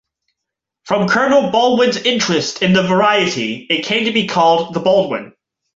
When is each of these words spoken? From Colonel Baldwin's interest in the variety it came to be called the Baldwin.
From 0.85 1.07
Colonel 1.07 1.51
Baldwin's 1.51 1.95
interest 1.97 2.63
in 2.63 2.73
the 2.73 2.81
variety 2.81 3.67
it 3.69 3.85
came 3.85 4.05
to 4.05 4.11
be 4.11 4.25
called 4.25 4.73
the 4.73 4.79
Baldwin. 4.79 5.33